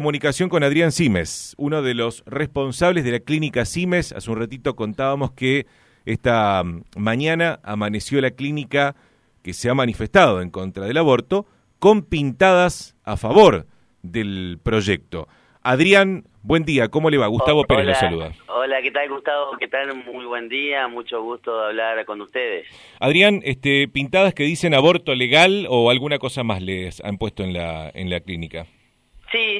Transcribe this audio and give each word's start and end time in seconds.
Comunicación 0.00 0.48
con 0.48 0.62
Adrián 0.62 0.92
Simes, 0.92 1.56
uno 1.58 1.82
de 1.82 1.92
los 1.92 2.22
responsables 2.24 3.02
de 3.02 3.10
la 3.10 3.18
clínica 3.18 3.64
Simes. 3.64 4.12
Hace 4.12 4.30
un 4.30 4.38
ratito 4.38 4.76
contábamos 4.76 5.32
que 5.32 5.66
esta 6.06 6.62
mm, 6.62 6.84
mañana 6.94 7.58
amaneció 7.64 8.20
la 8.20 8.30
clínica 8.30 8.94
que 9.42 9.52
se 9.52 9.68
ha 9.68 9.74
manifestado 9.74 10.40
en 10.40 10.50
contra 10.50 10.84
del 10.84 10.98
aborto 10.98 11.46
con 11.80 12.02
pintadas 12.02 12.94
a 13.02 13.16
favor 13.16 13.66
del 14.02 14.60
proyecto. 14.62 15.26
Adrián, 15.64 16.22
buen 16.42 16.64
día, 16.64 16.86
¿cómo 16.90 17.10
le 17.10 17.18
va? 17.18 17.26
Gustavo 17.26 17.64
Pérez 17.64 17.82
Hola. 17.82 17.90
lo 17.90 17.98
saluda. 17.98 18.32
Hola, 18.46 18.80
¿qué 18.80 18.92
tal 18.92 19.08
Gustavo? 19.08 19.56
¿Qué 19.58 19.66
tal? 19.66 19.96
Muy 20.04 20.26
buen 20.26 20.48
día, 20.48 20.86
mucho 20.86 21.20
gusto 21.24 21.58
de 21.58 21.66
hablar 21.70 22.04
con 22.04 22.20
ustedes. 22.20 22.68
Adrián, 23.00 23.40
este, 23.42 23.88
pintadas 23.88 24.32
que 24.32 24.44
dicen 24.44 24.74
aborto 24.74 25.16
legal 25.16 25.66
o 25.68 25.90
alguna 25.90 26.20
cosa 26.20 26.44
más 26.44 26.62
les 26.62 27.02
han 27.02 27.18
puesto 27.18 27.42
en 27.42 27.52
la, 27.52 27.90
en 27.92 28.10
la 28.10 28.20
clínica. 28.20 28.68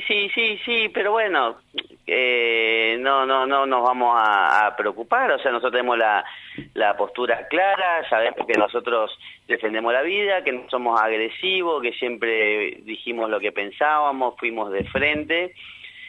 Sí, 0.06 0.30
sí, 0.34 0.58
sí, 0.64 0.88
pero 0.92 1.12
bueno, 1.12 1.58
eh, 2.06 2.96
no, 3.00 3.26
no, 3.26 3.46
no 3.46 3.66
nos 3.66 3.82
vamos 3.82 4.14
a, 4.16 4.66
a 4.66 4.76
preocupar, 4.76 5.30
o 5.32 5.38
sea, 5.38 5.50
nosotros 5.50 5.72
tenemos 5.72 5.98
la, 5.98 6.24
la 6.74 6.96
postura 6.96 7.46
clara, 7.48 8.08
sabemos 8.08 8.46
que 8.46 8.58
nosotros 8.58 9.10
defendemos 9.46 9.92
la 9.92 10.02
vida, 10.02 10.42
que 10.44 10.52
no 10.52 10.68
somos 10.70 11.00
agresivos, 11.00 11.82
que 11.82 11.92
siempre 11.92 12.78
dijimos 12.82 13.28
lo 13.30 13.40
que 13.40 13.52
pensábamos, 13.52 14.36
fuimos 14.38 14.70
de 14.70 14.84
frente 14.84 15.54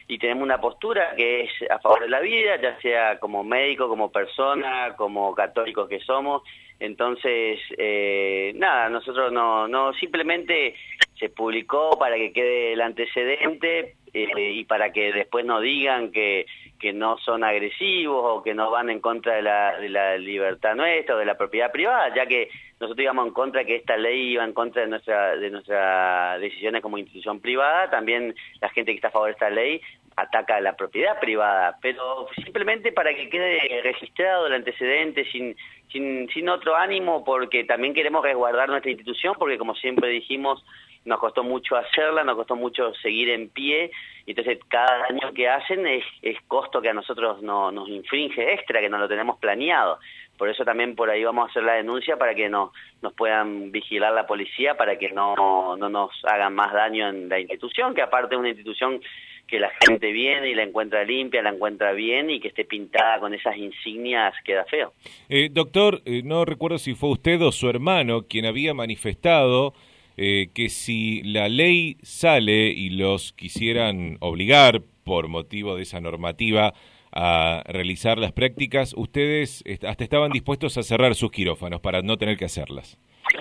y 0.08 0.18
tenemos 0.18 0.44
una 0.44 0.60
postura 0.60 1.14
que 1.16 1.42
es 1.42 1.52
a 1.70 1.80
favor 1.80 2.02
de 2.02 2.10
la 2.10 2.20
vida, 2.20 2.60
ya 2.60 2.80
sea 2.82 3.20
como 3.20 3.44
médico, 3.44 3.88
como 3.88 4.12
persona, 4.12 4.96
como 4.98 5.36
católicos 5.36 5.88
que 5.88 6.00
somos. 6.00 6.42
Entonces, 6.80 7.60
eh, 7.78 8.54
nada, 8.56 8.90
nosotros 8.90 9.32
no, 9.32 9.68
no, 9.68 9.94
simplemente 9.94 10.74
se 11.20 11.30
publicó 11.30 11.98
para 12.00 12.16
que 12.16 12.32
quede 12.32 12.74
el 12.74 12.82
antecedente 12.82 13.96
eh, 14.14 14.52
y 14.54 14.64
para 14.64 14.92
que 14.92 15.12
después 15.12 15.46
no 15.46 15.60
digan 15.60 16.12
que, 16.12 16.46
que 16.80 16.94
no 16.94 17.18
son 17.20 17.44
agresivos 17.44 18.24
o 18.24 18.42
que 18.42 18.54
no 18.54 18.72
van 18.72 18.90
en 18.90 19.02
contra 19.02 19.36
de 19.36 19.42
la, 19.42 19.78
de 19.80 19.90
la 19.90 20.18
libertad 20.18 20.76
nuestra 20.76 21.16
o 21.16 21.18
de 21.20 21.26
la 21.26 21.38
propiedad 21.38 21.72
privada, 21.72 22.14
ya 22.16 22.26
que 22.26 22.50
nosotros 22.80 23.04
íbamos 23.04 23.28
en 23.28 23.34
contra 23.34 23.66
que 23.66 23.76
esta 23.76 23.98
ley 23.98 24.32
iba 24.32 24.44
en 24.46 24.54
contra 24.54 24.84
de 24.84 24.88
nuestra 24.88 25.36
de 25.36 25.50
nuestras 25.50 26.40
decisiones 26.40 26.82
como 26.82 26.98
institución 26.98 27.42
privada, 27.42 27.90
también 27.90 28.34
la 28.62 28.70
gente 28.70 28.92
que 28.92 28.96
está 28.96 29.10
a 29.10 29.12
favor 29.12 29.28
de 29.28 29.34
esta 29.34 29.50
ley 29.50 29.82
ataca 30.22 30.60
la 30.62 30.76
propiedad 30.76 31.20
privada, 31.20 31.78
pero 31.82 32.28
simplemente 32.36 32.92
para 32.92 33.14
que 33.14 33.30
quede 33.30 33.82
registrado 33.82 34.48
el 34.48 34.54
antecedente 34.54 35.26
sin, 35.32 35.56
sin, 35.92 36.30
sin 36.30 36.50
otro 36.50 36.76
ánimo, 36.76 37.24
porque 37.24 37.64
también 37.64 37.94
queremos 37.94 38.24
resguardar 38.24 38.70
nuestra 38.70 38.92
institución, 38.92 39.36
porque 39.38 39.58
como 39.58 39.76
siempre 39.76 40.10
dijimos, 40.10 40.64
nos 41.06 41.20
costó 41.20 41.44
mucho 41.44 41.76
hacerla, 41.76 42.24
nos 42.24 42.36
costó 42.36 42.56
mucho 42.56 42.94
seguir 42.96 43.30
en 43.30 43.50
pie, 43.50 43.92
entonces 44.26 44.60
cada 44.68 45.06
año 45.06 45.34
que 45.34 45.48
hacen 45.48 45.88
es, 45.88 46.04
es 46.22 46.38
costo 46.48 46.82
que 46.82 46.90
a 46.90 46.94
nosotros 46.94 47.42
no, 47.42 47.72
nos 47.72 47.90
infringe 47.90 48.54
extra, 48.54 48.82
que 48.82 48.90
no 48.90 48.98
lo 48.98 49.08
tenemos 49.08 49.40
planeado. 49.40 50.00
Por 50.38 50.50
eso 50.50 50.64
también 50.64 50.96
por 50.96 51.10
ahí 51.10 51.24
vamos 51.24 51.48
a 51.48 51.52
hacer 51.52 51.64
la 51.64 51.74
denuncia 51.74 52.18
para 52.18 52.34
que 52.34 52.48
no, 52.48 52.72
nos 53.02 53.14
puedan 53.14 53.72
vigilar 53.72 54.14
la 54.14 54.28
policía, 54.28 54.76
para 54.76 54.98
que 54.98 55.10
no, 55.10 55.76
no 55.76 55.90
nos 55.90 56.12
hagan 56.24 56.56
más 56.56 56.72
daño 56.72 57.10
en 57.10 57.28
la 57.28 57.40
institución, 57.40 57.94
que 57.94 58.02
aparte 58.02 58.36
es 58.36 58.40
una 58.40 58.50
institución 58.50 59.02
que 59.50 59.60
la 59.60 59.72
gente 59.86 60.12
viene 60.12 60.50
y 60.50 60.56
la 60.56 60.64
encuentra 60.64 61.04
limpia, 61.04 61.42
la 61.42 61.50
encuentra 61.50 61.92
bien 61.94 62.30
y 62.30 62.40
que 62.40 62.50
esté 62.50 62.66
pintada 62.66 63.20
con 63.20 63.34
esas 63.34 63.58
insignias 63.58 64.34
queda 64.46 64.66
feo. 64.66 64.94
Eh, 65.28 65.50
doctor, 65.52 66.02
eh, 66.06 66.22
no 66.24 66.46
recuerdo 66.46 66.78
si 66.78 66.94
fue 66.94 67.10
usted 67.10 67.42
o 67.42 67.52
su 67.52 67.70
hermano 67.70 68.24
quien 68.28 68.46
había 68.46 68.74
manifestado 68.74 69.74
eh, 70.18 70.50
que 70.54 70.70
si 70.70 71.24
la 71.24 71.48
ley 71.50 71.98
sale 72.02 72.68
y 72.68 72.90
los 72.90 73.34
quisieran 73.34 74.18
obligar 74.20 74.82
por 75.04 75.28
motivo 75.28 75.76
de 75.76 75.84
esa 75.84 76.00
normativa 76.02 76.74
a 77.12 77.64
realizar 77.66 78.20
las 78.20 78.32
prácticas, 78.34 78.94
ustedes 78.96 79.64
hasta 79.88 80.04
estaban 80.04 80.32
dispuestos 80.32 80.78
a 80.78 80.84
cerrar 80.84 81.16
sus 81.16 81.32
quirófanos 81.32 81.82
para 81.82 82.02
no 82.02 82.18
tener 82.18 82.38
que 82.38 82.46
hacerlas. 82.46 83.00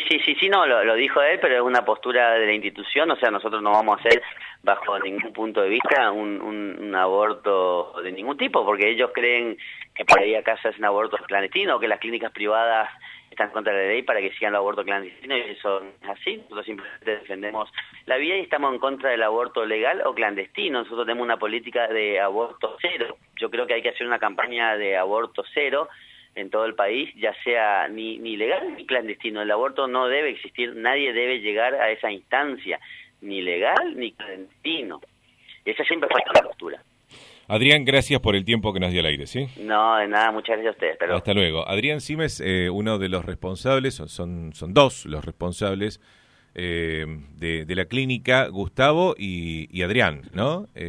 Sí, 0.09 0.19
sí, 0.25 0.35
sí, 0.41 0.49
no, 0.49 0.67
lo, 0.67 0.85
lo, 0.85 0.95
dijo 0.95 1.21
él, 1.21 1.39
pero 1.41 1.57
es 1.57 1.63
una 1.63 1.85
postura 1.85 2.33
de 2.35 2.47
la 2.47 2.53
institución, 2.53 3.11
o 3.11 3.17
sea, 3.17 3.31
nosotros 3.31 3.63
no 3.63 3.73
vamos 3.73 3.97
a 3.97 4.01
hacer 4.01 4.23
bajo 4.63 4.99
ningún 4.99 5.33
punto 5.33 5.63
de 5.63 5.69
vista 5.69 6.11
un, 6.11 6.41
un, 6.41 6.95
aborto 6.95 7.95
de 8.03 8.13
ningún 8.13 8.37
tipo, 8.37 8.65
porque 8.65 8.91
ellos 8.91 9.11
creen 9.15 9.57
que 9.95 10.05
por 10.05 10.21
ahí 10.21 10.35
acá 10.35 10.57
se 10.61 10.69
hacen 10.69 10.85
abortos 10.85 11.21
clandestinos, 11.27 11.81
que 11.81 11.89
las 11.89 12.01
clínicas 12.01 12.33
privadas 12.33 12.89
están 13.31 13.51
contra 13.51 13.73
la 13.73 13.87
ley 13.89 14.03
para 14.03 14.21
que 14.21 14.33
sigan 14.33 14.53
el 14.53 14.57
aborto 14.57 14.85
clandestino 14.85 15.37
y 15.37 15.41
eso 15.43 15.83
es 16.03 16.09
así, 16.09 16.37
nosotros 16.39 16.67
simplemente 16.67 17.11
defendemos 17.19 17.71
la 18.07 18.17
vida 18.17 18.37
y 18.37 18.41
estamos 18.41 18.73
en 18.73 18.81
contra 18.81 19.11
del 19.11 19.23
aborto 19.23 19.65
legal 19.65 20.03
o 20.05 20.15
clandestino, 20.15 20.81
nosotros 20.81 21.07
tenemos 21.07 21.25
una 21.25 21.37
política 21.37 21.87
de 21.89 22.19
aborto 22.21 22.77
cero, 22.81 23.17
yo 23.37 23.51
creo 23.51 23.67
que 23.67 23.75
hay 23.75 23.83
que 23.83 23.91
hacer 23.91 24.07
una 24.07 24.19
campaña 24.19 24.77
de 24.77 24.97
aborto 24.97 25.45
cero, 25.55 25.89
en 26.35 26.51
todo 26.51 26.65
el 26.67 26.75
país, 26.75 27.13
ya 27.17 27.35
sea 27.43 27.89
ni, 27.89 28.19
ni 28.19 28.37
legal 28.37 28.77
ni 28.77 28.87
clandestino. 28.87 29.43
El 29.43 29.51
aborto 29.51 29.89
no 29.89 30.07
debe 30.07 30.31
existir, 30.31 30.75
nadie 30.77 31.13
debe 31.13 31.41
llegar 31.41 31.75
a 31.75 31.91
esa 31.91 32.13
instancia, 32.13 32.79
ni 33.21 33.43
legal 33.43 33.97
ni 33.97 34.13
clandestino. 34.13 35.01
Esa 35.65 35.85
siempre 35.85 36.09
fue 36.11 36.23
la 36.35 36.43
postura. 36.43 36.83
Adrián, 37.51 37.87
gracias 37.87 38.21
por 38.21 38.37
el 38.37 38.45
tiempo 38.45 38.75
que 38.75 38.81
nos 38.81 38.93
dio 38.93 39.01
al 39.01 39.07
aire, 39.07 39.27
¿sí? 39.27 39.47
No, 39.59 39.97
de 39.97 40.07
nada, 40.07 40.31
muchas 40.31 40.57
gracias 40.57 40.69
a 40.69 40.77
ustedes. 40.77 40.97
Pero... 40.99 41.17
Hasta 41.17 41.33
luego. 41.33 41.67
Adrián 41.67 42.03
Simes, 42.03 42.43
eh, 42.45 42.69
uno 42.69 42.99
de 42.99 43.09
los 43.09 43.25
responsables, 43.25 43.95
son, 43.95 44.53
son 44.53 44.75
dos 44.75 45.07
los 45.07 45.25
responsables 45.25 45.99
eh, 46.55 47.07
de, 47.37 47.65
de, 47.65 47.75
la 47.75 47.85
clínica, 47.85 48.49
Gustavo 48.49 49.15
y, 49.17 49.69
y 49.71 49.83
Adrián, 49.83 50.23
¿no? 50.33 50.67
Eh, 50.75 50.87